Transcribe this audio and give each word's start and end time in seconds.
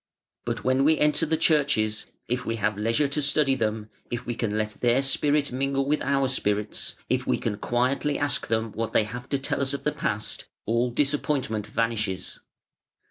But 0.45 0.63
when 0.63 0.83
we 0.83 0.97
enter 0.97 1.27
the 1.27 1.37
churches, 1.37 2.07
if 2.27 2.43
we 2.43 2.55
have 2.55 2.75
leisure 2.75 3.07
to 3.09 3.21
study, 3.21 3.53
them, 3.53 3.91
if 4.09 4.25
we 4.25 4.33
can 4.33 4.57
let 4.57 4.81
their 4.81 5.03
spirit 5.03 5.51
mingle 5.51 5.85
with 5.85 6.01
our 6.01 6.27
spirits, 6.27 6.95
if 7.07 7.27
we 7.27 7.37
can 7.37 7.57
quietly 7.57 8.17
ask 8.17 8.47
them 8.47 8.71
what 8.71 8.93
they 8.93 9.03
have 9.03 9.29
to 9.29 9.37
tell 9.37 9.61
us 9.61 9.75
of 9.75 9.83
the 9.83 9.91
Past, 9.91 10.45
all 10.65 10.89
disappointment 10.89 11.67
vanishes. 11.67 12.39